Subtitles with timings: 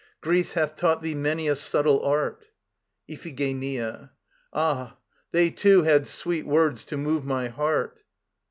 [0.19, 2.47] Greece hath taught thee many a subtle art.
[3.07, 4.09] IPHIGENIA.
[4.51, 4.97] Ah,
[5.31, 7.99] they too had sweet words to move my heart.